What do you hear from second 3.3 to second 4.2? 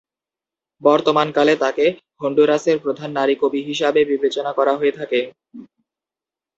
কবি হিসাবে